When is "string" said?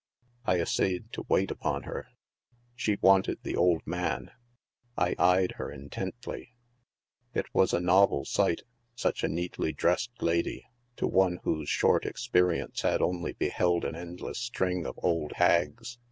14.39-14.87